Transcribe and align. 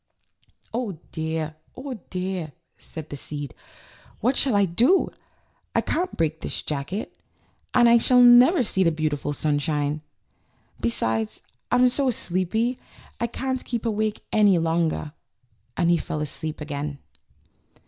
"Oh 0.73 0.97
dear, 1.11 1.57
oh 1.77 1.93
dear!" 2.09 2.53
said 2.75 3.11
the 3.11 3.15
seed, 3.15 3.53
"what 4.19 4.35
shall 4.35 4.55
I 4.55 4.65
do? 4.65 5.09
I 5.75 5.81
can't 5.81 6.17
break 6.17 6.41
this 6.41 6.63
jacket, 6.63 7.15
and 7.75 7.87
I 7.87 7.99
shall 7.99 8.19
never 8.23 8.63
see 8.63 8.81
the 8.83 8.91
beautiful 8.91 9.31
sunshine! 9.31 10.01
Be 10.81 10.89
sides 10.89 11.43
I'm 11.71 11.87
so 11.87 12.09
sleepy 12.09 12.79
I 13.19 13.27
can't 13.27 13.63
keep 13.63 13.85
awake 13.85 14.25
any 14.31 14.57
longer;" 14.57 15.13
and 15.77 15.91
he 15.91 15.97
fell 15.97 16.21
asleep 16.21 16.61
again. 16.61 16.97